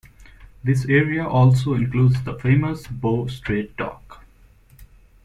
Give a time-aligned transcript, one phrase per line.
[0.63, 4.25] This area also includes the famous Bow Street Dock.